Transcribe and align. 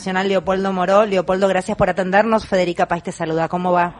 Nacional 0.00 0.28
Leopoldo 0.28 0.72
Moró. 0.72 1.04
Leopoldo, 1.04 1.46
gracias 1.46 1.76
por 1.76 1.90
atendernos. 1.90 2.48
Federica 2.48 2.88
Paz 2.88 3.02
te 3.02 3.12
saluda. 3.12 3.48
¿Cómo 3.48 3.70
va? 3.70 3.92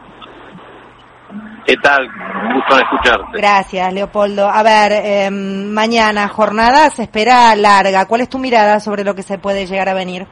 ¿Qué 1.63 1.75
tal? 1.77 2.07
Un 2.07 2.55
gusto 2.55 2.79
escucharte. 2.79 3.37
Gracias, 3.37 3.93
Leopoldo. 3.93 4.49
A 4.49 4.63
ver, 4.63 4.93
em, 4.93 5.71
mañana 5.71 6.27
jornada 6.27 6.89
se 6.89 7.03
espera 7.03 7.55
larga. 7.55 8.07
¿Cuál 8.07 8.21
es 8.21 8.29
tu 8.29 8.39
mirada 8.39 8.79
sobre 8.79 9.03
lo 9.03 9.13
que 9.13 9.21
se 9.21 9.37
puede 9.37 9.67
llegar 9.67 9.89
a 9.89 9.93
venir? 9.93 10.25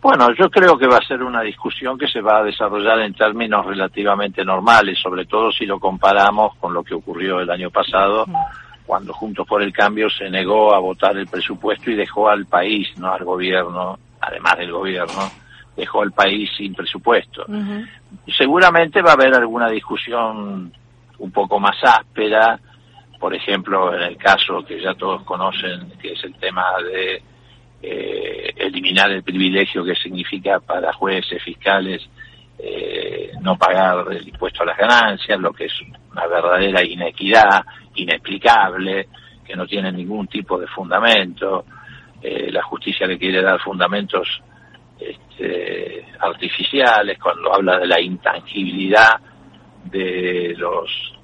Bueno, 0.00 0.28
yo 0.38 0.48
creo 0.48 0.78
que 0.78 0.86
va 0.86 0.96
a 0.96 1.06
ser 1.06 1.22
una 1.22 1.42
discusión 1.42 1.98
que 1.98 2.08
se 2.08 2.22
va 2.22 2.38
a 2.38 2.44
desarrollar 2.44 3.00
en 3.00 3.12
términos 3.12 3.66
relativamente 3.66 4.42
normales, 4.42 4.98
sobre 5.02 5.26
todo 5.26 5.52
si 5.52 5.66
lo 5.66 5.78
comparamos 5.78 6.56
con 6.58 6.72
lo 6.72 6.82
que 6.82 6.94
ocurrió 6.94 7.40
el 7.40 7.50
año 7.50 7.70
pasado, 7.70 8.24
cuando 8.86 9.12
Juntos 9.12 9.46
por 9.46 9.62
el 9.62 9.72
Cambio 9.72 10.08
se 10.08 10.30
negó 10.30 10.74
a 10.74 10.78
votar 10.78 11.16
el 11.16 11.26
presupuesto 11.26 11.90
y 11.90 11.94
dejó 11.94 12.28
al 12.28 12.46
país, 12.46 12.88
no 12.98 13.12
al 13.12 13.24
gobierno, 13.24 13.98
además 14.20 14.56
del 14.58 14.72
gobierno, 14.72 15.30
dejó 15.76 16.02
al 16.02 16.12
país 16.12 16.48
sin 16.56 16.74
presupuesto. 16.74 17.44
Seguramente 18.36 19.02
va 19.02 19.10
a 19.10 19.14
haber 19.14 19.34
alguna 19.34 19.68
discusión 19.68 20.72
un 21.18 21.30
poco 21.30 21.58
más 21.58 21.76
áspera, 21.82 22.58
por 23.18 23.34
ejemplo, 23.34 23.94
en 23.94 24.02
el 24.02 24.16
caso 24.16 24.64
que 24.64 24.80
ya 24.80 24.94
todos 24.94 25.22
conocen, 25.22 25.90
que 26.00 26.12
es 26.12 26.24
el 26.24 26.34
tema 26.34 26.64
de 26.82 27.22
eh, 27.82 28.52
eliminar 28.56 29.10
el 29.10 29.22
privilegio 29.22 29.84
que 29.84 29.94
significa 29.94 30.60
para 30.60 30.92
jueces, 30.92 31.42
fiscales, 31.42 32.08
eh, 32.58 33.32
no 33.40 33.56
pagar 33.56 34.06
el 34.12 34.28
impuesto 34.28 34.62
a 34.62 34.66
las 34.66 34.78
ganancias, 34.78 35.38
lo 35.40 35.52
que 35.52 35.66
es 35.66 35.72
una 36.10 36.26
verdadera 36.26 36.84
inequidad, 36.84 37.64
inexplicable, 37.96 39.08
que 39.44 39.56
no 39.56 39.66
tiene 39.66 39.92
ningún 39.92 40.26
tipo 40.26 40.58
de 40.58 40.66
fundamento. 40.66 41.64
Eh, 42.22 42.50
la 42.50 42.62
justicia 42.62 43.06
le 43.06 43.18
quiere 43.18 43.42
dar 43.42 43.60
fundamentos 43.60 44.42
este, 44.98 46.06
artificiales 46.20 47.18
cuando 47.18 47.54
habla 47.54 47.78
de 47.78 47.86
la 47.86 48.00
intangibilidad 48.00 49.20
de 49.84 50.54
los 50.56 51.14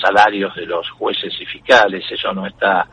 salarios 0.00 0.54
de 0.54 0.66
los 0.66 0.88
jueces 0.90 1.34
y 1.40 1.46
fiscales, 1.46 2.04
eso 2.10 2.32
no 2.32 2.46
está 2.46 2.86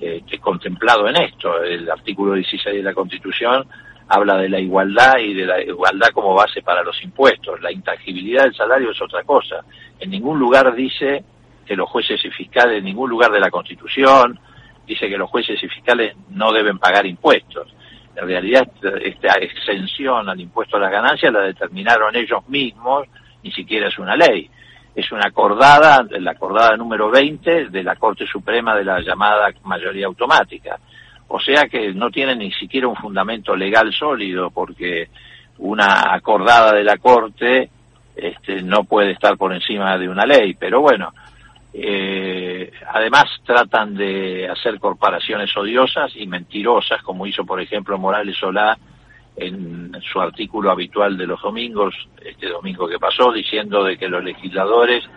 eh, 0.00 0.22
contemplado 0.40 1.08
en 1.08 1.16
esto. 1.16 1.62
El 1.62 1.90
artículo 1.90 2.34
16 2.34 2.76
de 2.76 2.82
la 2.82 2.94
Constitución 2.94 3.66
habla 4.08 4.36
de 4.38 4.48
la 4.48 4.58
igualdad 4.58 5.18
y 5.18 5.34
de 5.34 5.46
la 5.46 5.60
igualdad 5.60 6.08
como 6.14 6.34
base 6.34 6.62
para 6.62 6.82
los 6.82 7.02
impuestos. 7.02 7.60
La 7.60 7.72
intangibilidad 7.72 8.44
del 8.44 8.54
salario 8.54 8.90
es 8.90 9.02
otra 9.02 9.22
cosa. 9.24 9.64
En 9.98 10.10
ningún 10.10 10.38
lugar 10.38 10.74
dice 10.74 11.24
que 11.68 11.76
los 11.76 11.88
jueces 11.88 12.24
y 12.24 12.30
fiscales, 12.30 12.78
en 12.78 12.84
ningún 12.84 13.10
lugar 13.10 13.30
de 13.30 13.38
la 13.38 13.50
Constitución, 13.50 14.40
dice 14.86 15.08
que 15.08 15.18
los 15.18 15.28
jueces 15.28 15.62
y 15.62 15.68
fiscales 15.68 16.16
no 16.30 16.50
deben 16.50 16.78
pagar 16.78 17.06
impuestos. 17.06 17.68
En 18.16 18.26
realidad, 18.26 18.66
esta 19.02 19.34
exención 19.34 20.28
al 20.28 20.40
impuesto 20.40 20.76
a 20.76 20.80
las 20.80 20.90
ganancias 20.90 21.32
la 21.32 21.40
determinaron 21.40 22.16
ellos 22.16 22.48
mismos, 22.48 23.06
ni 23.42 23.52
siquiera 23.52 23.88
es 23.88 23.98
una 23.98 24.16
ley. 24.16 24.50
Es 24.94 25.12
una 25.12 25.28
acordada, 25.28 26.04
la 26.18 26.32
acordada 26.32 26.76
número 26.76 27.10
20 27.10 27.68
de 27.68 27.82
la 27.84 27.94
Corte 27.96 28.26
Suprema 28.26 28.74
de 28.74 28.84
la 28.84 29.00
llamada 29.00 29.52
mayoría 29.62 30.06
automática. 30.06 30.80
O 31.28 31.38
sea 31.38 31.68
que 31.68 31.92
no 31.92 32.10
tiene 32.10 32.34
ni 32.34 32.50
siquiera 32.52 32.88
un 32.88 32.96
fundamento 32.96 33.54
legal 33.54 33.92
sólido, 33.92 34.50
porque 34.50 35.10
una 35.58 36.14
acordada 36.14 36.72
de 36.72 36.82
la 36.82 36.96
Corte 36.96 37.70
este, 38.16 38.62
no 38.62 38.84
puede 38.84 39.12
estar 39.12 39.36
por 39.36 39.52
encima 39.52 39.96
de 39.96 40.08
una 40.08 40.26
ley. 40.26 40.54
Pero 40.54 40.80
bueno, 40.80 41.12
eh, 41.80 42.72
además 42.92 43.24
tratan 43.44 43.94
de 43.94 44.48
hacer 44.48 44.80
corporaciones 44.80 45.56
odiosas 45.56 46.12
y 46.16 46.26
mentirosas, 46.26 47.02
como 47.02 47.26
hizo 47.26 47.44
por 47.44 47.60
ejemplo 47.60 47.98
Morales 47.98 48.36
Solá 48.36 48.76
en 49.36 49.92
su 50.02 50.20
artículo 50.20 50.70
habitual 50.72 51.16
de 51.16 51.26
los 51.26 51.40
domingos, 51.40 51.94
este 52.24 52.48
domingo 52.48 52.88
que 52.88 52.98
pasó, 52.98 53.32
diciendo 53.32 53.84
de 53.84 53.96
que 53.96 54.08
los 54.08 54.24
legisladores 54.24 55.08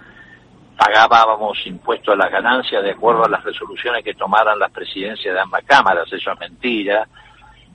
pagábamos 0.77 1.65
impuestos 1.65 2.13
a 2.13 2.17
las 2.17 2.31
ganancias 2.31 2.83
de 2.83 2.91
acuerdo 2.91 3.25
a 3.25 3.29
las 3.29 3.43
resoluciones 3.43 4.03
que 4.03 4.13
tomaran 4.13 4.59
las 4.59 4.71
presidencias 4.71 5.33
de 5.33 5.39
ambas 5.39 5.63
cámaras. 5.65 6.11
Eso 6.11 6.31
es 6.31 6.39
mentira. 6.39 7.07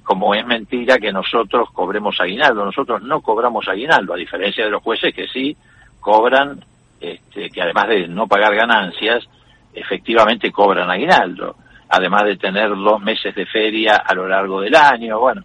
Como 0.02 0.34
es 0.34 0.46
mentira 0.46 0.98
que 0.98 1.12
nosotros 1.12 1.68
cobremos 1.72 2.20
aguinaldo. 2.20 2.64
Nosotros 2.64 3.02
no 3.02 3.20
cobramos 3.20 3.66
aguinaldo, 3.68 4.14
a 4.14 4.16
diferencia 4.16 4.64
de 4.64 4.70
los 4.70 4.82
jueces 4.82 5.12
que 5.14 5.26
sí 5.28 5.56
cobran 6.00 6.64
este, 7.00 7.50
que 7.50 7.62
además 7.62 7.88
de 7.88 8.08
no 8.08 8.26
pagar 8.26 8.54
ganancias, 8.54 9.24
efectivamente 9.72 10.50
cobran 10.50 10.90
aguinaldo, 10.90 11.56
además 11.88 12.24
de 12.24 12.36
tener 12.36 12.70
dos 12.70 13.00
meses 13.00 13.34
de 13.34 13.46
feria 13.46 13.96
a 13.96 14.14
lo 14.14 14.26
largo 14.26 14.60
del 14.60 14.74
año, 14.74 15.20
bueno. 15.20 15.42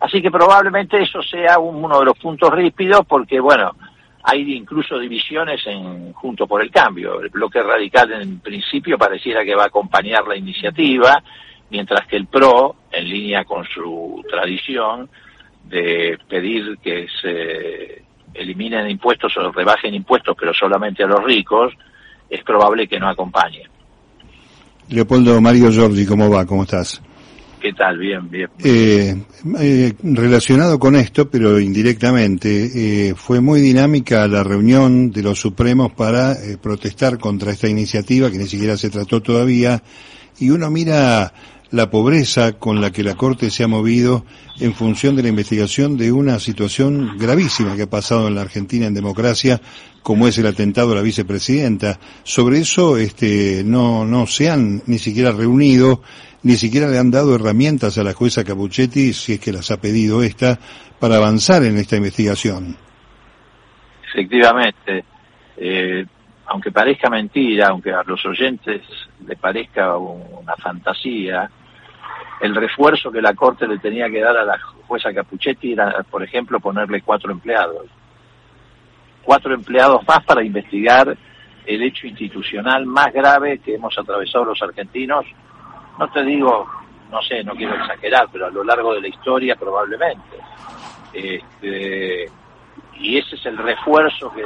Así 0.00 0.20
que 0.20 0.30
probablemente 0.30 1.00
eso 1.00 1.22
sea 1.22 1.58
uno 1.58 1.98
de 2.00 2.04
los 2.04 2.18
puntos 2.18 2.50
ríspidos 2.50 3.06
porque, 3.06 3.40
bueno, 3.40 3.72
hay 4.22 4.54
incluso 4.54 4.98
divisiones 4.98 5.66
en 5.66 6.12
Junto 6.12 6.46
por 6.46 6.62
el 6.62 6.70
Cambio. 6.70 7.20
El 7.20 7.28
bloque 7.28 7.62
radical 7.62 8.12
en 8.12 8.40
principio 8.40 8.96
pareciera 8.98 9.44
que 9.44 9.54
va 9.54 9.64
a 9.64 9.66
acompañar 9.66 10.26
la 10.26 10.36
iniciativa, 10.36 11.22
mientras 11.70 12.06
que 12.06 12.16
el 12.16 12.26
PRO, 12.26 12.76
en 12.90 13.08
línea 13.08 13.44
con 13.44 13.64
su 13.64 14.24
tradición 14.28 15.08
de 15.64 16.18
pedir 16.28 16.78
que 16.82 17.06
se 17.20 18.03
eliminen 18.34 18.90
impuestos 18.90 19.36
o 19.36 19.52
rebajen 19.52 19.94
impuestos, 19.94 20.36
pero 20.38 20.52
solamente 20.52 21.04
a 21.04 21.06
los 21.06 21.22
ricos, 21.24 21.72
es 22.28 22.42
probable 22.42 22.88
que 22.88 22.98
no 22.98 23.08
acompañe. 23.08 23.62
Leopoldo 24.88 25.40
Mario 25.40 25.70
Giorgi, 25.70 26.04
¿cómo 26.04 26.28
va? 26.28 26.44
¿Cómo 26.44 26.64
estás? 26.64 27.00
¿Qué 27.64 27.72
tal? 27.72 27.96
Bien, 27.96 28.28
bien. 28.28 28.50
Eh, 28.62 29.16
eh, 29.58 29.92
relacionado 30.02 30.78
con 30.78 30.96
esto, 30.96 31.30
pero 31.30 31.58
indirectamente, 31.58 33.08
eh, 33.08 33.14
fue 33.14 33.40
muy 33.40 33.62
dinámica 33.62 34.28
la 34.28 34.44
reunión 34.44 35.10
de 35.10 35.22
los 35.22 35.40
Supremos 35.40 35.90
para 35.92 36.36
protestar 36.60 37.16
contra 37.18 37.52
esta 37.52 37.66
iniciativa 37.66 38.30
que 38.30 38.36
ni 38.36 38.48
siquiera 38.48 38.76
se 38.76 38.90
trató 38.90 39.22
todavía, 39.22 39.82
y 40.38 40.50
uno 40.50 40.70
mira 40.70 41.32
la 41.74 41.90
pobreza 41.90 42.52
con 42.52 42.80
la 42.80 42.92
que 42.92 43.02
la 43.02 43.16
Corte 43.16 43.50
se 43.50 43.64
ha 43.64 43.66
movido 43.66 44.24
en 44.60 44.74
función 44.74 45.16
de 45.16 45.24
la 45.24 45.28
investigación 45.28 45.96
de 45.96 46.12
una 46.12 46.38
situación 46.38 47.18
gravísima 47.18 47.74
que 47.74 47.82
ha 47.82 47.90
pasado 47.90 48.28
en 48.28 48.36
la 48.36 48.42
Argentina 48.42 48.86
en 48.86 48.94
democracia, 48.94 49.60
como 50.00 50.28
es 50.28 50.38
el 50.38 50.46
atentado 50.46 50.92
a 50.92 50.94
la 50.94 51.02
vicepresidenta. 51.02 51.98
Sobre 52.22 52.58
eso 52.58 52.96
este, 52.96 53.64
no, 53.64 54.04
no 54.04 54.28
se 54.28 54.50
han 54.50 54.82
ni 54.86 54.98
siquiera 54.98 55.32
reunido, 55.32 56.00
ni 56.44 56.54
siquiera 56.54 56.86
le 56.88 56.98
han 56.98 57.10
dado 57.10 57.34
herramientas 57.34 57.98
a 57.98 58.04
la 58.04 58.12
jueza 58.12 58.44
Capuchetti, 58.44 59.12
si 59.12 59.32
es 59.32 59.40
que 59.40 59.52
las 59.52 59.72
ha 59.72 59.80
pedido 59.80 60.22
esta, 60.22 60.60
para 61.00 61.16
avanzar 61.16 61.64
en 61.64 61.76
esta 61.76 61.96
investigación. 61.96 62.76
Efectivamente. 64.12 65.04
Eh, 65.56 66.06
aunque 66.46 66.70
parezca 66.70 67.10
mentira, 67.10 67.68
aunque 67.68 67.92
a 67.92 68.02
los 68.04 68.24
oyentes 68.26 68.82
le 69.26 69.34
parezca 69.34 69.96
una 69.96 70.54
fantasía, 70.56 71.50
el 72.44 72.54
refuerzo 72.54 73.10
que 73.10 73.22
la 73.22 73.32
Corte 73.32 73.66
le 73.66 73.78
tenía 73.78 74.10
que 74.10 74.20
dar 74.20 74.36
a 74.36 74.44
la 74.44 74.58
jueza 74.86 75.14
Capuchetti 75.14 75.72
era, 75.72 76.02
por 76.02 76.22
ejemplo, 76.22 76.60
ponerle 76.60 77.00
cuatro 77.00 77.32
empleados. 77.32 77.86
Cuatro 79.22 79.54
empleados 79.54 80.06
más 80.06 80.22
para 80.26 80.44
investigar 80.44 81.16
el 81.64 81.82
hecho 81.82 82.06
institucional 82.06 82.84
más 82.84 83.10
grave 83.14 83.60
que 83.60 83.76
hemos 83.76 83.98
atravesado 83.98 84.44
los 84.44 84.60
argentinos. 84.60 85.24
No 85.98 86.06
te 86.12 86.22
digo, 86.22 86.68
no 87.10 87.22
sé, 87.22 87.42
no 87.42 87.54
quiero 87.54 87.76
exagerar, 87.76 88.28
pero 88.30 88.44
a 88.44 88.50
lo 88.50 88.62
largo 88.62 88.92
de 88.92 89.00
la 89.00 89.08
historia 89.08 89.56
probablemente. 89.56 90.36
Este, 91.14 92.26
y 92.98 93.16
ese 93.16 93.36
es 93.36 93.46
el 93.46 93.56
refuerzo 93.56 94.30
que 94.34 94.42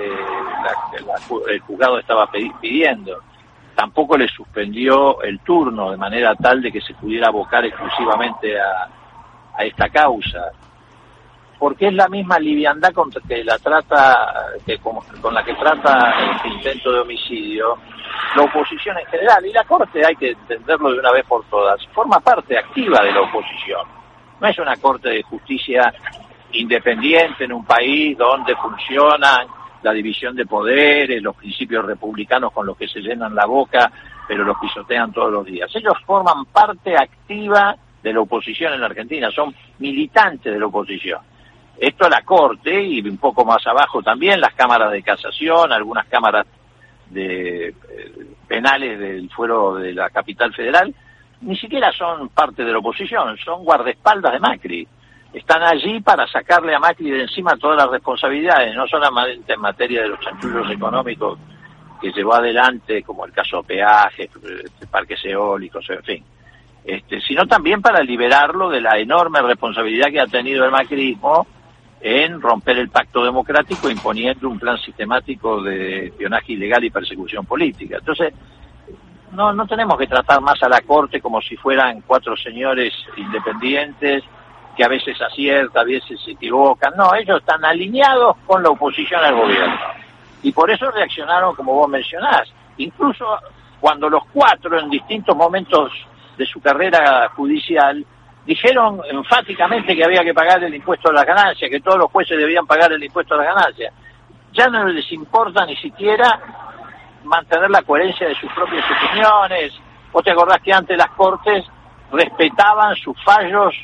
el 1.53 1.61
juzgado 1.63 1.99
estaba 1.99 2.31
pidiendo 2.31 3.21
tampoco 3.79 4.19
le 4.19 4.27
suspendió 4.27 5.23
el 5.23 5.39
turno 5.39 5.93
de 5.93 5.97
manera 5.97 6.35
tal 6.35 6.61
de 6.61 6.73
que 6.73 6.81
se 6.81 6.95
pudiera 6.95 7.29
abocar 7.29 7.65
exclusivamente 7.65 8.61
a, 8.61 8.89
esta 9.61 9.89
causa. 9.89 10.51
Porque 11.61 11.87
es 11.87 11.95
la 11.95 12.09
misma 12.09 12.41
liviandad 12.41 12.93
con 12.93 13.09
que 13.11 13.45
la 13.45 13.57
trata 13.59 14.47
que 14.67 14.79
con, 14.79 14.99
la 15.33 15.45
que 15.45 15.55
trata 15.55 16.13
este 16.35 16.49
intento 16.49 16.93
de 16.93 17.01
homicidio 17.01 17.79
la 18.35 18.43
oposición 18.43 18.99
en 18.99 19.07
general. 19.07 19.47
Y 19.47 19.53
la 19.53 19.63
corte 19.63 20.05
hay 20.05 20.17
que 20.17 20.31
entenderlo 20.31 20.91
de 20.91 20.99
una 20.99 21.13
vez 21.13 21.25
por 21.27 21.45
todas 21.45 21.81
forma 21.93 22.19
parte 22.19 22.59
activa 22.59 23.01
de 23.05 23.13
la 23.13 23.21
oposición. 23.21 23.87
No 24.41 24.49
es 24.49 24.59
una 24.59 24.75
corte 24.77 25.09
de 25.09 25.23
justicia 25.23 25.95
independiente 26.51 27.45
en 27.45 27.53
un 27.53 27.65
país 27.65 28.19
donde 28.19 28.57
funcionan 28.57 29.47
la 29.83 29.93
división 29.93 30.35
de 30.35 30.47
poderes, 30.47 31.23
los 31.23 31.37
principios 31.37 31.85
republicanos 31.85 32.53
con 32.53 32.67
los 32.67 32.77
que 32.77 32.89
se 32.89 33.01
llenan 33.01 33.35
la 33.35 33.47
boca, 33.47 33.91
pero 34.27 34.45
los 34.45 34.59
pisotean 34.59 35.13
todos 35.13 35.33
los 35.33 35.47
días. 35.47 35.71
Ellos 35.75 35.95
forman 36.05 36.47
parte 36.47 36.97
activa 36.97 37.77
de 38.03 38.13
la 38.13 38.21
oposición 38.21 38.75
en 38.75 38.81
la 38.81 38.87
Argentina, 38.87 39.31
son 39.31 39.55
militantes 39.79 40.53
de 40.53 40.59
la 40.59 40.67
oposición. 40.67 41.21
Esto 41.79 42.09
la 42.09 42.23
Corte 42.23 42.83
y 42.83 43.01
un 43.09 43.19
poco 43.19 43.45
más 43.45 43.65
abajo 43.67 44.03
también 44.03 44.41
las 44.41 44.55
cámaras 44.55 44.91
de 44.91 45.03
casación, 45.03 45.73
algunas 45.73 46.07
cámaras 46.07 46.47
de 47.09 47.69
eh, 47.69 47.75
penales 48.47 48.99
del 48.99 49.31
fuero 49.31 49.77
de 49.77 49.95
la 49.95 50.11
capital 50.11 50.53
federal, 50.53 50.93
ni 51.41 51.57
siquiera 51.57 51.93
son 51.93 52.31
parte 52.31 52.65
de 52.65 52.73
la 52.73 52.79
oposición, 52.79 53.37
son 53.39 53.65
guardaespaldas 53.65 54.33
de 54.33 54.41
Macri. 54.41 54.89
Están 55.33 55.63
allí 55.63 56.01
para 56.01 56.27
sacarle 56.27 56.75
a 56.75 56.79
Macri 56.79 57.11
de 57.11 57.23
encima 57.23 57.57
todas 57.57 57.77
las 57.77 57.91
responsabilidades, 57.91 58.75
no 58.75 58.87
solamente 58.87 59.53
en 59.53 59.61
materia 59.61 60.03
de 60.03 60.09
los 60.09 60.21
chanchullos 60.21 60.71
económicos 60.71 61.39
que 62.01 62.13
llevó 62.13 62.35
adelante, 62.35 63.03
como 63.03 63.27
el 63.27 63.33
caso 63.33 63.63
peajes, 63.63 64.31
parques 64.91 65.25
eólicos, 65.25 65.89
en 65.91 66.03
fin, 66.03 66.25
este, 66.85 67.21
sino 67.21 67.47
también 67.47 67.83
para 67.83 68.03
liberarlo 68.03 68.71
de 68.71 68.81
la 68.81 68.99
enorme 68.99 69.43
responsabilidad 69.43 70.11
que 70.11 70.21
ha 70.21 70.27
tenido 70.27 70.65
el 70.65 70.71
macrismo 70.71 71.47
en 72.01 72.41
romper 72.41 72.79
el 72.79 72.89
pacto 72.89 73.25
democrático 73.25 73.91
imponiendo 73.91 74.49
un 74.49 74.59
plan 74.59 74.79
sistemático 74.79 75.61
de 75.61 76.07
espionaje 76.07 76.53
ilegal 76.53 76.85
y 76.85 76.91
persecución 76.91 77.45
política. 77.45 77.97
Entonces, 77.99 78.33
no, 79.33 79.53
no 79.53 79.67
tenemos 79.67 79.99
que 79.99 80.07
tratar 80.07 80.41
más 80.41 80.63
a 80.63 80.69
la 80.69 80.81
Corte 80.81 81.21
como 81.21 81.43
si 81.43 81.57
fueran 81.57 82.03
cuatro 82.03 82.37
señores 82.37 82.95
independientes 83.17 84.23
que 84.79 84.85
a 84.85 84.89
veces 84.89 85.21
aciertan, 85.21 85.83
a 85.83 85.85
veces 85.85 86.21
se 86.25 86.31
equivocan. 86.31 86.95
No, 86.97 87.13
ellos 87.13 87.41
están 87.41 87.65
alineados 87.65 88.37
con 88.47 88.63
la 88.63 88.71
oposición 88.71 89.25
al 89.25 89.35
gobierno. 89.35 89.77
Y 90.45 90.53
por 90.53 90.71
eso 90.71 90.89
reaccionaron 90.93 91.57
como 91.57 91.75
vos 91.75 91.89
mencionás. 91.89 92.49
Incluso 92.77 93.27
cuando 93.81 94.09
los 94.09 94.23
cuatro 94.33 94.79
en 94.79 94.89
distintos 94.89 95.37
momentos 95.37 95.91
de 96.37 96.47
su 96.47 96.61
carrera 96.61 97.29
judicial 97.35 98.07
dijeron 98.47 99.01
enfáticamente 99.11 99.97
que 99.97 100.05
había 100.05 100.23
que 100.23 100.33
pagar 100.33 100.63
el 100.63 100.73
impuesto 100.73 101.11
a 101.11 101.13
la 101.13 101.25
ganancia, 101.25 101.69
que 101.69 101.81
todos 101.81 101.99
los 101.99 102.13
jueces 102.13 102.39
debían 102.39 102.65
pagar 102.65 102.93
el 102.93 103.03
impuesto 103.03 103.35
a 103.35 103.39
la 103.39 103.53
ganancia. 103.53 103.93
Ya 104.53 104.69
no 104.69 104.85
les 104.85 105.11
importa 105.11 105.67
ni 105.67 105.75
siquiera 105.75 106.39
mantener 107.25 107.69
la 107.69 107.83
coherencia 107.83 108.29
de 108.29 108.37
sus 108.37 108.53
propias 108.53 108.85
opiniones. 108.89 109.73
Vos 110.13 110.23
te 110.23 110.31
acordás 110.31 110.63
que 110.63 110.73
antes 110.73 110.97
las 110.97 111.11
cortes 111.11 111.67
respetaban 112.13 112.95
sus 112.95 113.21
fallos 113.25 113.75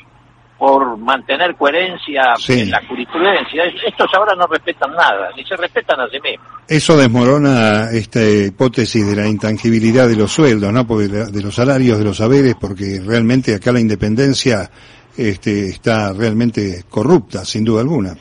por 0.57 0.97
mantener 0.97 1.55
coherencia 1.55 2.33
en 2.47 2.71
la 2.71 2.81
jurisprudencia. 2.87 3.63
Estos 3.85 4.07
ahora 4.13 4.35
no 4.35 4.47
respetan 4.47 4.91
nada, 4.91 5.29
ni 5.35 5.43
se 5.43 5.55
respetan 5.57 5.99
a 5.99 6.07
sí 6.07 6.19
mismos. 6.21 6.47
Eso 6.67 6.97
desmorona 6.97 7.89
esta 7.91 8.21
hipótesis 8.23 9.05
de 9.07 9.15
la 9.21 9.27
intangibilidad 9.27 10.07
de 10.07 10.15
los 10.15 10.31
sueldos, 10.31 10.71
¿no? 10.71 10.87
Porque 10.87 11.07
de 11.07 11.43
los 11.43 11.53
salarios, 11.53 11.99
de 11.99 12.05
los 12.05 12.17
saberes, 12.17 12.55
porque 12.59 13.01
realmente 13.05 13.53
acá 13.53 13.71
la 13.71 13.81
independencia 13.81 14.69
este, 15.17 15.67
está 15.67 16.13
realmente 16.13 16.83
corrupta, 16.89 17.43
sin 17.43 17.65
duda 17.65 17.81
alguna. 17.81 18.13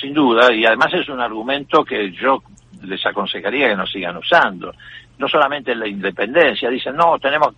Sin 0.00 0.12
duda, 0.12 0.52
y 0.52 0.64
además 0.64 0.92
es 0.94 1.08
un 1.08 1.20
argumento 1.20 1.84
que 1.84 2.12
yo 2.12 2.42
les 2.82 3.04
aconsejaría 3.06 3.68
que 3.68 3.76
no 3.76 3.86
sigan 3.86 4.16
usando. 4.16 4.72
No 5.18 5.28
solamente 5.28 5.74
la 5.74 5.88
independencia, 5.88 6.70
dicen, 6.70 6.94
no, 6.94 7.18
tenemos, 7.18 7.54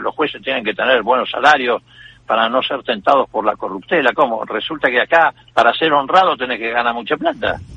los 0.00 0.14
jueces 0.14 0.42
tienen 0.42 0.64
que 0.64 0.72
tener 0.72 1.02
buenos 1.02 1.30
salarios, 1.30 1.82
para 2.26 2.48
no 2.48 2.62
ser 2.62 2.82
tentados 2.82 3.28
por 3.28 3.44
la 3.44 3.56
corruptela. 3.56 4.12
¿Cómo? 4.14 4.44
Resulta 4.44 4.90
que 4.90 5.00
acá, 5.00 5.34
para 5.52 5.72
ser 5.74 5.92
honrado, 5.92 6.36
tenés 6.36 6.58
que 6.58 6.70
ganar 6.70 6.94
mucha 6.94 7.16
plata. 7.16 7.60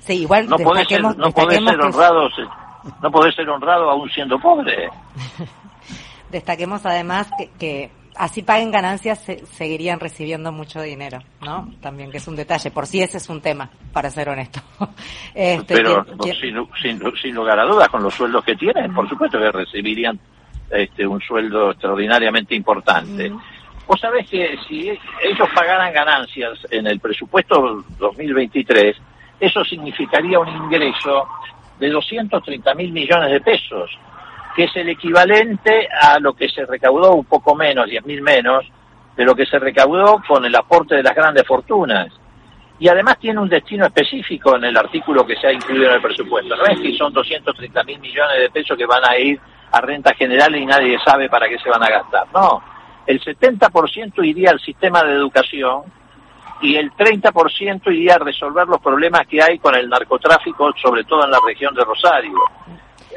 Sí, 0.00 0.20
igual 0.22 0.48
no 0.48 0.58
podés 0.58 0.86
ser, 0.86 1.02
no 1.02 1.12
ser 1.12 1.80
honrado, 1.80 2.28
no 3.02 3.10
podés 3.10 3.34
ser 3.34 3.48
honrado 3.48 3.90
aún 3.90 4.08
siendo 4.10 4.38
pobre. 4.38 4.88
Destaquemos 6.30 6.84
además 6.84 7.28
que, 7.58 7.90
así 8.16 8.42
paguen 8.42 8.70
ganancias 8.70 9.24
seguirían 9.52 10.00
recibiendo 10.00 10.52
mucho 10.52 10.80
dinero, 10.82 11.18
¿no? 11.40 11.68
También 11.80 12.10
que 12.10 12.18
es 12.18 12.28
un 12.28 12.36
detalle, 12.36 12.70
por 12.70 12.86
si 12.86 13.02
ese 13.02 13.18
es 13.18 13.28
un 13.28 13.40
tema, 13.40 13.70
para 13.92 14.10
ser 14.10 14.28
honesto. 14.28 14.60
Este, 15.34 15.74
Pero 15.74 16.04
sin, 16.80 16.98
sin, 17.20 17.34
lugar 17.34 17.58
a 17.58 17.66
dudas, 17.66 17.88
con 17.90 18.02
los 18.02 18.14
sueldos 18.14 18.42
que 18.42 18.56
tienen, 18.56 18.94
por 18.94 19.06
supuesto 19.06 19.38
que 19.38 19.52
recibirían 19.52 20.18
este, 20.70 21.06
un 21.06 21.20
sueldo 21.20 21.70
extraordinariamente 21.70 22.54
importante. 22.54 23.32
Vos 23.86 24.00
sabés 24.00 24.28
que 24.28 24.58
si 24.66 24.88
ellos 24.88 25.48
pagaran 25.54 25.92
ganancias 25.92 26.58
en 26.70 26.86
el 26.86 26.98
presupuesto 26.98 27.84
2023, 27.98 28.96
eso 29.38 29.64
significaría 29.64 30.40
un 30.40 30.48
ingreso 30.48 31.28
de 31.78 31.90
230 31.90 32.74
mil 32.74 32.92
millones 32.92 33.30
de 33.30 33.40
pesos, 33.40 33.90
que 34.56 34.64
es 34.64 34.76
el 34.76 34.88
equivalente 34.88 35.88
a 36.00 36.18
lo 36.18 36.32
que 36.34 36.48
se 36.48 36.64
recaudó 36.64 37.14
un 37.14 37.26
poco 37.26 37.54
menos, 37.54 37.86
10 37.86 38.06
mil 38.06 38.22
menos, 38.22 38.64
de 39.16 39.24
lo 39.24 39.34
que 39.34 39.46
se 39.46 39.58
recaudó 39.58 40.20
con 40.26 40.44
el 40.44 40.54
aporte 40.54 40.96
de 40.96 41.02
las 41.02 41.14
grandes 41.14 41.46
fortunas. 41.46 42.08
Y 42.78 42.88
además 42.88 43.18
tiene 43.18 43.40
un 43.40 43.48
destino 43.48 43.86
específico 43.86 44.56
en 44.56 44.64
el 44.64 44.76
artículo 44.76 45.26
que 45.26 45.36
se 45.36 45.46
ha 45.46 45.52
incluido 45.52 45.88
en 45.88 45.94
el 45.94 46.02
presupuesto. 46.02 46.56
No 46.56 46.64
es 46.64 46.78
que 46.80 46.94
son 46.96 47.12
230 47.12 47.84
mil 47.84 47.98
millones 48.00 48.38
de 48.38 48.50
pesos 48.50 48.76
que 48.76 48.84
van 48.84 49.02
a 49.08 49.16
ir 49.16 49.40
a 49.72 49.80
renta 49.80 50.14
general 50.14 50.54
y 50.56 50.66
nadie 50.66 50.98
sabe 51.04 51.28
para 51.28 51.48
qué 51.48 51.58
se 51.58 51.68
van 51.68 51.82
a 51.82 51.88
gastar. 51.88 52.26
No, 52.34 52.62
el 53.06 53.20
70% 53.20 54.24
iría 54.24 54.50
al 54.50 54.60
sistema 54.60 55.02
de 55.02 55.14
educación 55.14 55.82
y 56.60 56.76
el 56.76 56.92
30% 56.92 57.92
iría 57.92 58.14
a 58.14 58.18
resolver 58.18 58.66
los 58.66 58.80
problemas 58.80 59.26
que 59.26 59.42
hay 59.42 59.58
con 59.58 59.74
el 59.74 59.88
narcotráfico, 59.88 60.72
sobre 60.82 61.04
todo 61.04 61.24
en 61.24 61.30
la 61.30 61.38
región 61.46 61.74
de 61.74 61.84
Rosario, 61.84 62.38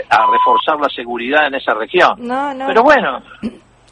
a 0.10 0.26
reforzar 0.32 0.80
la 0.80 0.90
seguridad 0.90 1.48
en 1.48 1.56
esa 1.56 1.74
región. 1.74 2.16
No, 2.20 2.54
no. 2.54 2.68
Pero 2.68 2.84
bueno, 2.84 3.22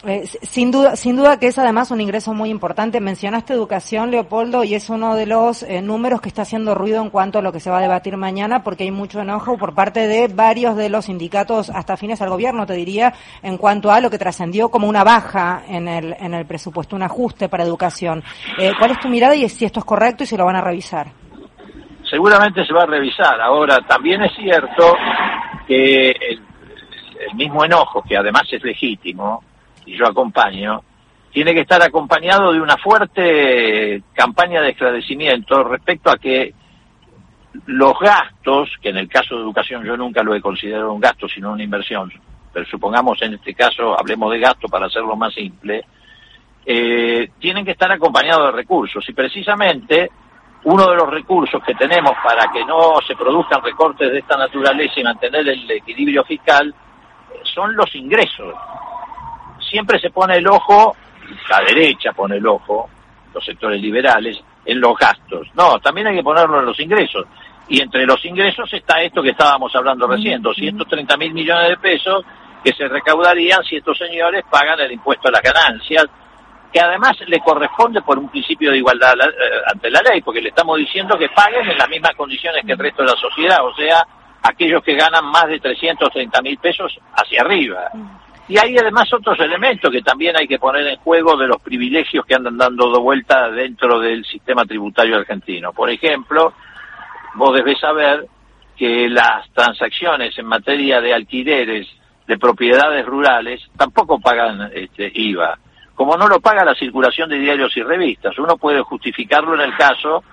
eh, 0.06 0.28
sin 0.44 0.72
duda, 0.72 0.96
sin 0.96 1.16
duda 1.16 1.40
que 1.40 1.48
es 1.48 1.58
además 1.58 1.90
un 1.90 2.02
ingreso 2.02 2.34
muy 2.34 2.50
importante. 2.50 3.00
Mencionaste 3.00 3.54
educación, 3.54 4.12
Leopoldo, 4.12 4.64
y 4.64 4.76
es 4.76 4.90
uno 4.90 5.16
de 5.16 5.26
los 5.26 5.64
eh, 5.64 5.82
números 5.82 6.22
que 6.22 6.30
está 6.30 6.44
haciendo 6.44 6.76
ruido 6.76 7.02
en 7.02 7.10
cuanto 7.10 7.40
a 7.40 7.42
lo 7.42 7.52
que 7.52 7.60
se 7.60 7.72
va 7.72 7.80
a 7.80 7.82
debatir 7.82 8.16
mañana, 8.16 8.64
porque 8.64 8.84
hay 8.84 8.92
mucho 8.92 9.22
enojo 9.22 9.58
por 9.58 9.74
parte 9.74 10.08
de 10.08 10.28
varios 10.28 10.76
de 10.76 10.90
los 10.90 11.06
sindicatos 11.06 11.70
hasta 11.72 11.98
fines 11.98 12.22
al 12.22 12.30
gobierno, 12.30 12.66
te 12.66 12.74
diría, 12.74 13.14
en 13.42 13.58
cuanto 13.58 13.92
a 13.92 14.00
lo 14.00 14.10
que 14.10 14.20
trascendió 14.20 14.70
como 14.70 14.88
una 14.88 15.04
baja 15.04 15.64
en 15.68 15.88
el, 15.88 16.16
en 16.20 16.34
el 16.34 16.46
presupuesto, 16.46 16.96
un 16.96 17.04
ajuste 17.04 17.50
para 17.50 17.64
educación. 17.64 18.24
Eh, 18.60 18.74
¿Cuál 18.78 18.92
es 18.92 19.00
tu 19.00 19.10
mirada 19.10 19.36
y 19.36 19.50
si 19.50 19.66
esto 19.66 19.80
es 19.80 19.86
correcto 19.86 20.24
y 20.24 20.28
si 20.28 20.38
lo 20.38 20.46
van 20.46 20.58
a 20.58 20.62
revisar? 20.62 21.08
Seguramente 22.10 22.66
se 22.66 22.74
va 22.74 22.84
a 22.84 22.86
revisar. 22.86 23.42
Ahora, 23.42 23.80
también 23.88 24.22
es 24.22 24.32
cierto 24.36 24.96
que 25.68 26.12
el 26.12 27.36
mismo 27.36 27.66
enojo, 27.66 28.02
que 28.04 28.16
además 28.16 28.44
es 28.52 28.64
legítimo, 28.64 29.44
y 29.88 29.98
yo 29.98 30.06
acompaño, 30.06 30.84
tiene 31.32 31.54
que 31.54 31.62
estar 31.62 31.82
acompañado 31.82 32.52
de 32.52 32.62
una 32.62 32.78
fuerte 32.78 34.04
campaña 34.14 34.62
de 34.62 34.72
esclarecimiento 34.72 35.64
respecto 35.64 36.12
a 36.12 36.18
que 36.18 36.54
los 37.66 37.94
gastos, 38.00 38.70
que 38.82 38.90
en 38.90 38.98
el 38.98 39.08
caso 39.08 39.36
de 39.36 39.42
educación 39.42 39.84
yo 39.84 39.98
nunca 39.98 40.22
lo 40.24 40.36
he 40.36 40.42
considerado 40.42 40.94
un 40.94 41.00
gasto, 41.00 41.28
sino 41.28 41.54
una 41.54 41.64
inversión, 41.64 42.12
pero 42.54 42.66
supongamos 42.66 43.22
en 43.22 43.36
este 43.36 43.54
caso, 43.54 43.98
hablemos 44.00 44.32
de 44.32 44.40
gasto 44.40 44.68
para 44.68 44.88
hacerlo 44.88 45.16
más 45.16 45.34
simple, 45.34 45.86
eh, 46.66 47.30
tienen 47.40 47.64
que 47.64 47.72
estar 47.72 47.92
acompañados 47.92 48.52
de 48.52 48.58
recursos. 48.58 49.08
Y 49.08 49.14
precisamente 49.14 50.12
uno 50.66 50.90
de 50.90 50.96
los 50.98 51.10
recursos 51.10 51.64
que 51.64 51.76
tenemos 51.76 52.14
para 52.24 52.52
que 52.52 52.66
no 52.66 52.96
se 53.08 53.16
produzcan 53.16 53.64
recortes 53.64 54.12
de 54.12 54.20
esta 54.20 54.38
naturaleza 54.38 55.00
y 55.00 55.04
mantener 55.04 55.48
el 55.48 55.72
equilibrio 55.72 56.26
fiscal 56.26 56.74
son 57.44 57.76
los 57.76 57.94
ingresos 57.96 58.54
siempre 59.70 60.00
se 60.00 60.10
pone 60.10 60.38
el 60.38 60.48
ojo, 60.48 60.96
la 61.50 61.62
derecha 61.62 62.12
pone 62.14 62.38
el 62.38 62.48
ojo, 62.48 62.90
los 63.34 63.44
sectores 63.44 63.82
liberales, 63.82 64.40
en 64.66 64.80
los 64.80 64.98
gastos. 64.98 65.48
No, 65.56 65.80
también 65.80 66.08
hay 66.08 66.18
que 66.18 66.24
ponerlo 66.24 66.60
en 66.60 66.66
los 66.66 66.80
ingresos. 66.80 67.26
Y 67.70 67.82
entre 67.82 68.06
los 68.06 68.24
ingresos 68.26 68.72
está 68.74 69.02
esto 69.02 69.22
que 69.22 69.32
estábamos 69.32 69.76
hablando 69.76 70.08
recién, 70.08 70.42
230 70.42 71.18
mil 71.18 71.34
millones 71.34 71.70
de 71.70 71.78
pesos 71.78 72.24
que 72.64 72.74
se 72.74 72.88
recaudarían 72.88 73.64
si 73.64 73.78
estos 73.78 73.98
señores 73.98 74.44
pagan 74.50 74.80
el 74.80 74.92
impuesto 74.92 75.28
a 75.28 75.32
las 75.32 75.42
ganancias, 75.42 76.06
que 76.72 76.80
además 76.80 77.18
le 77.26 77.40
corresponde 77.40 78.02
por 78.02 78.18
un 78.18 78.30
principio 78.30 78.72
de 78.72 78.78
igualdad 78.78 79.14
eh, 79.20 79.62
ante 79.72 79.90
la 79.90 80.02
ley, 80.02 80.22
porque 80.22 80.42
le 80.42 80.50
estamos 80.50 80.78
diciendo 80.78 81.18
que 81.18 81.30
paguen 81.30 81.70
en 81.70 81.78
las 81.78 81.90
mismas 81.90 82.14
condiciones 82.16 82.64
que 82.66 82.74
el 82.74 82.78
resto 82.78 83.04
de 83.04 83.10
la 83.10 83.18
sociedad, 83.18 83.66
o 83.66 83.74
sea, 83.76 84.06
aquellos 84.44 84.84
que 84.84 84.96
ganan 84.96 85.26
más 85.26 85.48
de 85.48 85.60
330 85.60 86.42
mil 86.42 86.58
pesos 86.58 86.98
hacia 87.14 87.42
arriba. 87.42 87.90
Y 88.50 88.58
hay 88.58 88.78
además 88.78 89.12
otros 89.14 89.38
elementos 89.40 89.92
que 89.92 90.02
también 90.02 90.38
hay 90.38 90.48
que 90.48 90.58
poner 90.58 90.88
en 90.88 90.98
juego 90.98 91.36
de 91.36 91.48
los 91.48 91.62
privilegios 91.62 92.26
que 92.26 92.36
andan 92.36 92.58
dando 92.58 92.92
de 92.92 93.00
vuelta 93.00 93.50
dentro 93.52 94.00
del 94.00 94.24
sistema 94.24 94.64
tributario 94.66 95.18
argentino. 95.18 95.74
Por 95.74 95.90
ejemplo, 95.90 96.54
vos 97.36 97.54
debés 97.54 97.80
saber 97.80 98.26
que 98.78 99.10
las 99.10 99.52
transacciones 99.52 100.38
en 100.38 100.46
materia 100.46 101.02
de 101.02 101.14
alquileres 101.14 101.88
de 102.26 102.38
propiedades 102.38 103.06
rurales 103.06 103.62
tampoco 103.76 104.20
pagan 104.20 104.70
este, 104.74 105.12
IVA, 105.14 105.58
como 105.96 106.16
no 106.16 106.28
lo 106.28 106.40
paga 106.40 106.64
la 106.64 106.76
circulación 106.76 107.30
de 107.30 107.40
diarios 107.40 107.76
y 107.76 107.84
revistas. 107.84 108.38
Uno 108.38 108.56
puede 108.58 108.82
justificarlo 108.82 109.56
en 109.56 109.62
el 109.62 109.76
caso 109.76 110.24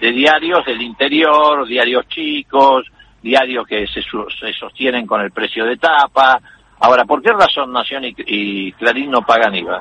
de 0.00 0.10
diarios 0.10 0.66
del 0.66 0.82
interior, 0.82 1.66
diarios 1.66 2.08
chicos, 2.08 2.86
diarios 3.22 3.66
que 3.66 3.86
se, 3.86 4.02
se 4.02 4.52
sostienen 4.52 5.06
con 5.06 5.22
el 5.22 5.30
precio 5.30 5.64
de 5.64 5.76
tapa, 5.76 6.40
Ahora, 6.80 7.04
¿por 7.04 7.22
qué 7.22 7.32
razón 7.32 7.72
Nación 7.72 8.02
y, 8.04 8.72
Clarín 8.72 9.10
no 9.10 9.22
pagan 9.22 9.54
IVA? 9.54 9.80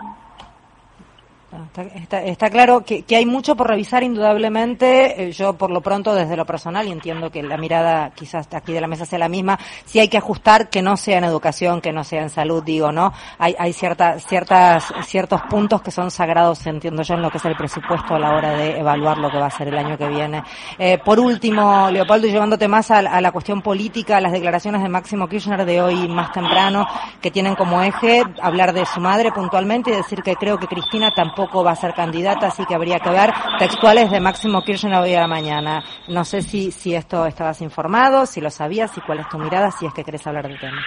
Está, 2.25 2.50
claro 2.50 2.83
que, 2.83 3.03
hay 3.15 3.25
mucho 3.25 3.55
por 3.55 3.67
revisar, 3.67 4.03
indudablemente. 4.03 5.24
Eh, 5.24 5.31
yo, 5.31 5.53
por 5.53 5.69
lo 5.69 5.81
pronto, 5.81 6.15
desde 6.15 6.36
lo 6.36 6.45
personal, 6.45 6.88
y 6.88 6.91
entiendo 6.91 7.29
que 7.29 7.43
la 7.43 7.57
mirada 7.57 8.12
quizás 8.12 8.48
aquí 8.53 8.74
de 8.74 8.81
la 8.81 8.88
mesa 8.88 9.05
sea 9.05 9.19
la 9.19 9.29
misma, 9.29 9.60
si 9.86 10.00
hay 10.00 10.07
que 10.07 10.17
ajustar, 10.17 10.69
que 10.69 10.81
no 10.81 10.98
sea 10.98 11.19
en 11.19 11.25
educación, 11.25 11.81
que 11.81 11.91
no 11.91 12.03
sea 12.03 12.24
en 12.24 12.29
salud, 12.29 12.63
digo, 12.63 12.91
¿no? 12.91 13.13
Hay, 13.38 13.55
hay 13.60 13.74
ciertas, 13.74 14.24
ciertos 14.24 15.41
puntos 15.43 15.81
que 15.81 15.91
son 15.91 16.10
sagrados, 16.10 16.65
entiendo 16.65 17.03
yo, 17.03 17.15
en 17.15 17.22
lo 17.22 17.29
que 17.29 17.38
es 17.38 17.45
el 17.45 17.55
presupuesto 17.55 18.15
a 18.15 18.19
la 18.19 18.36
hora 18.36 18.51
de 18.51 18.79
evaluar 18.79 19.19
lo 19.19 19.29
que 19.29 19.38
va 19.38 19.48
a 19.48 19.51
ser 19.51 19.67
el 19.67 19.77
año 19.77 19.98
que 19.98 20.07
viene. 20.07 20.43
Eh, 20.79 20.98
por 20.98 21.19
último, 21.19 21.89
Leopoldo, 21.91 22.27
y 22.27 22.31
llevándote 22.31 22.67
más 22.67 22.89
a, 22.89 23.00
a 23.00 23.22
la 23.22 23.31
cuestión 23.31 23.62
política, 23.62 24.19
las 24.19 24.31
declaraciones 24.31 24.81
de 24.81 24.89
Máximo 24.89 25.27
Kirchner 25.27 25.65
de 25.65 25.81
hoy 25.81 26.07
más 26.07 26.31
temprano, 26.31 26.88
que 27.22 27.29
tienen 27.29 27.55
como 27.55 27.81
eje 27.81 28.24
hablar 28.41 28.74
de 28.74 28.86
su 28.86 29.00
madre 29.00 29.31
puntualmente 29.31 29.91
y 29.91 29.95
decir 29.95 30.24
que 30.24 30.36
creo 30.36 30.57
que 30.57 30.67
Cristina 30.67 31.12
tampoco 31.12 31.42
va 31.63 31.71
a 31.71 31.75
ser 31.75 31.93
candidata, 31.93 32.47
así 32.47 32.65
que 32.65 32.75
habría 32.75 33.00
que 33.00 33.09
ver 33.09 33.31
textuales 33.59 34.09
de 34.12 34.19
Máximo 34.19 34.62
Kirchner 34.63 34.95
hoy 34.95 35.13
a 35.13 35.21
la 35.21 35.27
mañana. 35.27 35.83
No 36.07 36.23
sé 36.23 36.41
si, 36.41 36.71
si 36.71 36.95
esto 36.95 37.25
estabas 37.25 37.62
informado, 37.62 38.25
si 38.25 38.41
lo 38.41 38.50
sabías 38.50 38.97
y 38.97 39.01
cuál 39.01 39.19
es 39.19 39.29
tu 39.29 39.38
mirada, 39.38 39.71
si 39.71 39.85
es 39.85 39.93
que 39.93 40.03
querés 40.03 40.25
hablar 40.25 40.47
del 40.47 40.59
tema. 40.59 40.81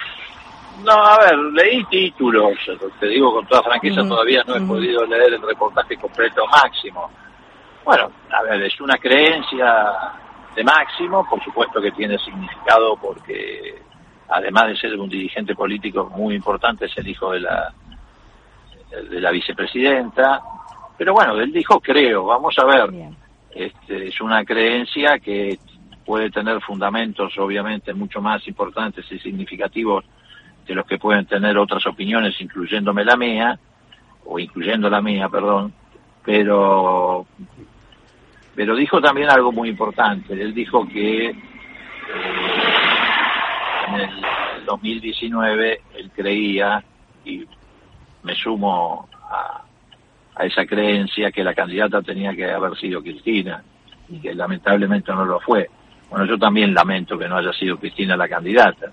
No, 0.83 0.93
a 0.93 1.17
ver, 1.17 1.35
leí 1.53 1.83
títulos, 1.85 2.53
te 2.99 3.07
digo 3.07 3.33
con 3.33 3.45
toda 3.47 3.63
franqueza, 3.63 4.07
todavía 4.07 4.43
no 4.45 4.55
he 4.55 4.61
podido 4.61 5.05
leer 5.05 5.33
el 5.33 5.41
reportaje 5.41 5.97
completo 5.97 6.45
máximo. 6.47 7.09
Bueno, 7.83 8.11
a 8.31 8.43
ver, 8.43 8.61
es 8.63 8.79
una 8.79 8.95
creencia 8.97 9.87
de 10.55 10.63
máximo, 10.63 11.25
por 11.27 11.43
supuesto 11.43 11.81
que 11.81 11.91
tiene 11.91 12.17
significado 12.19 12.95
porque 12.97 13.81
además 14.29 14.67
de 14.67 14.77
ser 14.77 14.99
un 14.99 15.09
dirigente 15.09 15.55
político 15.55 16.05
muy 16.15 16.35
importante, 16.35 16.85
es 16.85 16.97
el 16.97 17.07
hijo 17.07 17.31
de 17.31 17.39
la, 17.39 17.73
de 18.89 19.21
la 19.21 19.31
vicepresidenta, 19.31 20.41
pero 20.97 21.13
bueno, 21.13 21.39
él 21.39 21.51
dijo 21.51 21.79
creo, 21.79 22.25
vamos 22.25 22.57
a 22.59 22.65
ver. 22.65 22.89
Este, 23.53 24.07
es 24.07 24.21
una 24.21 24.45
creencia 24.45 25.19
que 25.19 25.57
puede 26.05 26.29
tener 26.29 26.61
fundamentos 26.61 27.37
obviamente 27.37 27.93
mucho 27.93 28.21
más 28.21 28.47
importantes 28.47 29.05
y 29.11 29.19
significativos 29.19 30.05
de 30.65 30.75
los 30.75 30.85
que 30.85 30.97
pueden 30.97 31.25
tener 31.25 31.57
otras 31.57 31.85
opiniones, 31.87 32.39
incluyéndome 32.39 33.03
la 33.03 33.15
mía, 33.15 33.59
o 34.25 34.39
incluyendo 34.39 34.89
la 34.89 35.01
mía, 35.01 35.29
perdón, 35.29 35.73
pero 36.23 37.25
pero 38.53 38.75
dijo 38.75 38.99
también 38.99 39.29
algo 39.29 39.51
muy 39.51 39.69
importante. 39.69 40.33
Él 40.33 40.53
dijo 40.53 40.87
que 40.87 41.27
eh, 41.27 41.35
en 43.87 43.95
el 43.99 44.65
2019 44.65 45.81
él 45.95 46.11
creía, 46.15 46.83
y 47.23 47.45
me 48.27 48.35
sumo 48.35 49.07
a, 49.31 49.61
a 50.35 50.45
esa 50.45 50.65
creencia 50.65 51.31
que 51.31 51.43
la 51.43 51.53
candidata 51.53 52.01
tenía 52.01 52.35
que 52.35 52.51
haber 52.51 52.77
sido 52.77 53.01
Cristina 53.01 53.63
y 54.09 54.19
que 54.19 54.35
lamentablemente 54.35 55.13
no 55.13 55.25
lo 55.25 55.39
fue. 55.39 55.69
Bueno, 56.09 56.25
yo 56.25 56.37
también 56.37 56.73
lamento 56.73 57.17
que 57.17 57.27
no 57.27 57.37
haya 57.37 57.53
sido 57.53 57.77
Cristina 57.77 58.17
la 58.17 58.27
candidata 58.27 58.91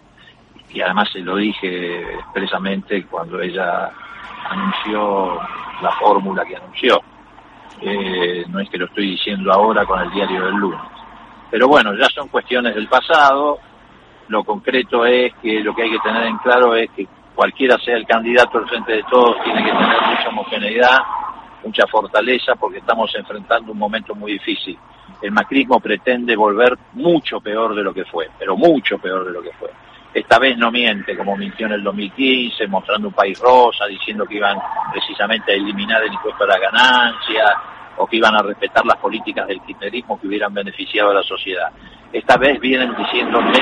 y 0.73 0.81
además 0.81 1.09
se 1.13 1.21
lo 1.21 1.37
dije 1.37 2.15
expresamente 2.15 3.05
cuando 3.07 3.41
ella 3.41 3.91
anunció 4.49 5.41
la 5.83 5.91
fórmula 6.01 6.45
que 6.45 6.57
anunció. 6.57 7.01
Eh, 7.81 8.45
no 8.49 8.61
es 8.61 8.71
que 8.71 8.79
lo 8.79 8.87
estoy 8.87 9.11
diciendo 9.11 9.53
ahora 9.53 9.85
con 9.85 10.01
el 10.01 10.11
diario 10.13 10.47
del 10.47 10.55
lunes. 10.55 10.81
Pero 11.51 11.69
bueno, 11.69 11.93
ya 11.95 12.09
son 12.09 12.29
cuestiones 12.29 12.75
del 12.75 12.89
pasado. 12.89 13.59
Lo 14.29 14.43
concreto 14.45 15.05
es 15.05 15.33
que 15.43 15.61
lo 15.61 15.75
que 15.75 15.83
hay 15.83 15.91
que 15.91 15.99
tener 15.99 16.25
en 16.25 16.39
claro 16.39 16.75
es 16.75 16.91
que 16.93 17.07
cualquiera 17.35 17.79
sea 17.79 17.97
el 17.97 18.07
candidato 18.07 18.59
al 18.59 18.69
frente 18.69 18.93
de 18.93 19.03
todos 19.11 19.43
tiene 19.43 19.65
que 19.65 19.71
tener 19.71 20.01
mucha 20.09 20.29
homogeneidad, 20.29 20.99
mucha 21.65 21.87
fortaleza 21.87 22.55
porque 22.55 22.79
estamos 22.79 23.15
enfrentando 23.15 23.73
un 23.73 23.79
momento 23.79 24.15
muy 24.15 24.33
difícil. 24.33 24.79
El 25.21 25.33
macrismo 25.33 25.81
pretende 25.81 26.37
volver 26.37 26.77
mucho 26.93 27.41
peor 27.41 27.75
de 27.75 27.83
lo 27.83 27.93
que 27.95 28.05
fue, 28.05 28.29
pero 28.39 28.57
mucho 28.57 28.99
peor 28.99 29.25
de 29.25 29.33
lo 29.33 29.43
que 29.43 29.53
fue. 29.53 29.71
Esta 30.13 30.39
vez 30.39 30.57
no 30.57 30.71
miente 30.71 31.17
como 31.17 31.37
mintió 31.37 31.67
en 31.67 31.73
el 31.73 31.83
2015, 31.83 32.69
mostrando 32.69 33.09
un 33.09 33.15
país 33.15 33.39
rosa, 33.41 33.87
diciendo 33.87 34.25
que 34.27 34.37
iban 34.37 34.59
precisamente 34.93 35.53
a 35.53 35.57
eliminar 35.57 36.05
el 36.05 36.13
impuesto 36.13 36.45
a 36.45 36.47
la 36.47 36.59
ganancia 36.59 37.45
o 37.97 38.07
que 38.07 38.17
iban 38.17 38.35
a 38.35 38.43
respetar 38.43 38.85
las 38.87 38.97
políticas 38.99 39.47
del 39.49 39.61
kirchnerismo 39.63 40.21
que 40.21 40.29
hubieran 40.29 40.55
beneficiado 40.55 41.11
a 41.11 41.15
la 41.15 41.23
sociedad. 41.23 41.69
Esta 42.13 42.37
vez 42.37 42.61
vienen 42.61 42.95
diciéndole 42.97 43.59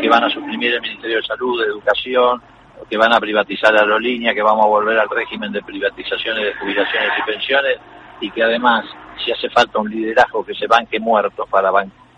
que 0.00 0.08
van 0.08 0.24
a 0.24 0.30
suprimir 0.30 0.74
el 0.74 0.80
Ministerio 0.80 1.16
de 1.16 1.22
Salud, 1.24 1.60
de 1.60 1.66
Educación, 1.66 2.40
que 2.88 2.96
van 2.96 3.12
a 3.12 3.20
privatizar 3.20 3.72
la 3.72 3.80
aerolínea, 3.80 4.34
que 4.34 4.42
vamos 4.42 4.64
a 4.64 4.68
volver 4.68 4.98
al 4.98 5.08
régimen 5.08 5.52
de 5.52 5.62
privatizaciones 5.62 6.44
de 6.44 6.54
jubilaciones 6.54 7.10
y 7.18 7.22
pensiones 7.22 7.78
y 8.20 8.30
que 8.30 8.42
además, 8.42 8.84
si 9.24 9.32
hace 9.32 9.48
falta 9.50 9.78
un 9.78 9.90
liderazgo 9.90 10.44
que 10.44 10.54
se 10.54 10.66
banque 10.66 11.00
muertos 11.00 11.48
para, 11.48 11.70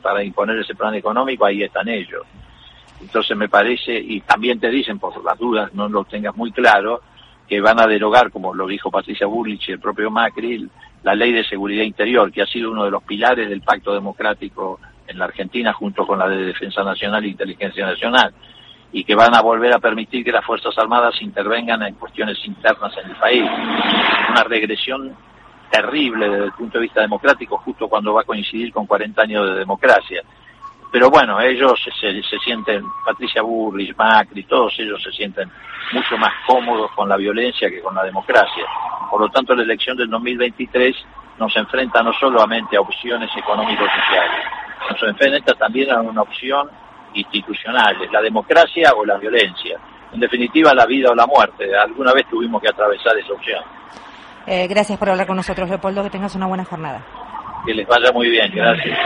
para 0.03 0.23
imponer 0.23 0.59
ese 0.59 0.75
plan 0.75 0.95
económico, 0.95 1.45
ahí 1.45 1.63
están 1.63 1.89
ellos. 1.89 2.25
Entonces 3.01 3.37
me 3.37 3.49
parece, 3.49 3.99
y 3.99 4.21
también 4.21 4.59
te 4.61 4.69
dicen, 4.69 4.99
por 4.99 5.25
las 5.25 5.39
dudas, 5.39 5.73
no 5.75 5.89
lo 5.89 6.05
tengas 6.05 6.37
muy 6.37 6.53
claro, 6.53 7.01
que 7.49 7.61
van 7.61 7.81
a 7.81 7.87
derogar, 7.87 8.31
como 8.31 8.53
lo 8.53 8.67
dijo 8.67 8.91
Patricia 8.91 9.27
Burlich 9.27 9.69
y 9.69 9.73
el 9.73 9.81
propio 9.81 10.11
Macri, 10.11 10.69
la 11.03 11.15
ley 11.15 11.33
de 11.33 11.45
seguridad 11.45 11.85
interior, 11.85 12.31
que 12.31 12.43
ha 12.43 12.47
sido 12.47 12.71
uno 12.71 12.85
de 12.85 12.91
los 12.91 13.03
pilares 13.05 13.49
del 13.49 13.63
pacto 13.63 13.95
democrático 13.95 14.81
en 15.07 15.19
la 15.19 15.25
Argentina, 15.27 15.73
junto 15.73 16.07
con 16.07 16.19
la 16.19 16.29
de 16.29 16.45
Defensa 16.45 16.85
Nacional 16.85 17.25
e 17.25 17.29
Inteligencia 17.29 17.87
Nacional 17.87 18.35
y 18.93 19.05
que 19.05 19.15
van 19.15 19.35
a 19.35 19.43
volver 19.43 19.73
a 19.75 19.79
permitir 19.79 20.25
que 20.25 20.33
las 20.33 20.45
Fuerzas 20.45 20.77
Armadas 20.79 21.21
intervengan 21.21 21.83
en 21.83 21.95
cuestiones 21.95 22.39
internas 22.45 22.93
en 23.03 23.11
el 23.11 23.17
país. 23.17 23.45
Una 24.31 24.45
regresión 24.45 25.15
terrible 25.71 26.29
desde 26.29 26.45
el 26.47 26.53
punto 26.53 26.79
de 26.79 26.83
vista 26.83 27.03
democrático, 27.03 27.59
justo 27.59 27.89
cuando 27.89 28.15
va 28.15 28.23
a 28.23 28.25
coincidir 28.25 28.73
con 28.73 28.87
40 28.87 29.23
años 29.23 29.47
de 29.47 29.59
democracia. 29.59 30.23
Pero 30.91 31.11
bueno, 31.11 31.39
ellos 31.41 31.79
se, 32.01 32.23
se 32.23 32.39
sienten, 32.39 32.83
Patricia 33.05 33.43
Burris, 33.43 33.97
Macri, 33.97 34.45
todos 34.45 34.75
ellos 34.79 35.03
se 35.03 35.13
sienten 35.13 35.51
mucho 35.93 36.17
más 36.17 36.33
cómodos 36.47 36.91
con 36.93 37.09
la 37.09 37.17
violencia 37.17 37.69
que 37.69 37.83
con 37.83 37.95
la 37.95 38.05
democracia. 38.05 38.65
Por 39.11 39.21
lo 39.21 39.29
tanto, 39.29 39.55
la 39.55 39.63
elección 39.63 39.99
del 39.99 40.09
2023 40.09 40.97
nos 41.39 41.55
enfrenta 41.57 42.03
no 42.03 42.13
solamente 42.15 42.77
a 42.77 42.81
opciones 42.81 43.31
económico-sociales, 43.37 44.45
nos 44.91 45.03
enfrenta 45.03 45.55
también 45.55 45.91
a 45.91 46.01
una 46.01 46.23
opción 46.23 46.71
institucionales, 47.15 48.11
la 48.13 48.21
democracia 48.21 48.93
o 48.97 49.05
la 49.05 49.17
violencia. 49.17 49.79
En 50.13 50.21
definitiva, 50.21 50.73
la 50.75 50.87
vida 50.87 51.11
o 51.11 51.15
la 51.15 51.27
muerte. 51.27 51.77
Alguna 51.77 52.13
vez 52.13 52.27
tuvimos 52.29 52.63
que 52.63 52.69
atravesar 52.69 53.17
esa 53.19 53.33
opción. 53.33 53.63
Eh, 54.47 54.67
gracias 54.67 54.99
por 54.99 55.11
hablar 55.11 55.27
con 55.27 55.37
nosotros, 55.37 55.69
Leopoldo. 55.69 56.03
Que 56.03 56.11
tengas 56.11 56.35
una 56.35 56.47
buena 56.47 56.65
jornada. 56.65 57.05
Que 57.67 57.75
les 57.75 57.87
vaya 57.87 58.11
muy 58.13 58.31
bien, 58.31 58.51
gracias. 58.55 58.99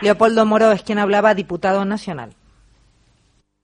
Leopoldo 0.00 0.46
Moro 0.46 0.72
es 0.72 0.82
quien 0.82 0.98
hablaba, 0.98 1.34
diputado 1.34 1.84
nacional. 1.84 2.37